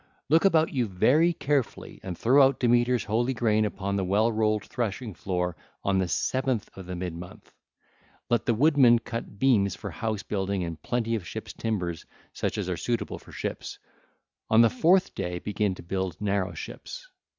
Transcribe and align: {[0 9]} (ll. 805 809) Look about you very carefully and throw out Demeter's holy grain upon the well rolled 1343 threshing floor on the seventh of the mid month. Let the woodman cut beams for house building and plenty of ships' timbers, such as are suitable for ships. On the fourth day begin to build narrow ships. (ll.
{[0 0.33 0.39
9]} 0.51 0.53
(ll. 0.55 0.57
805 0.57 0.61
809) 0.63 0.63
Look 0.63 0.67
about 0.67 0.73
you 0.95 0.99
very 0.99 1.33
carefully 1.33 1.99
and 2.01 2.17
throw 2.17 2.41
out 2.41 2.59
Demeter's 2.59 3.03
holy 3.03 3.35
grain 3.35 3.65
upon 3.65 3.95
the 3.97 4.03
well 4.03 4.31
rolled 4.31 4.63
1343 4.63 4.73
threshing 4.73 5.13
floor 5.13 5.55
on 5.83 5.99
the 5.99 6.07
seventh 6.07 6.75
of 6.75 6.87
the 6.87 6.95
mid 6.95 7.13
month. 7.13 7.53
Let 8.27 8.47
the 8.47 8.55
woodman 8.55 8.97
cut 8.97 9.37
beams 9.37 9.75
for 9.75 9.91
house 9.91 10.23
building 10.23 10.63
and 10.63 10.81
plenty 10.81 11.13
of 11.13 11.27
ships' 11.27 11.53
timbers, 11.53 12.07
such 12.33 12.57
as 12.57 12.67
are 12.67 12.77
suitable 12.77 13.19
for 13.19 13.31
ships. 13.31 13.77
On 14.49 14.61
the 14.61 14.71
fourth 14.71 15.13
day 15.13 15.37
begin 15.37 15.75
to 15.75 15.83
build 15.83 16.19
narrow 16.19 16.55
ships. 16.55 17.07
(ll. 17.07 17.13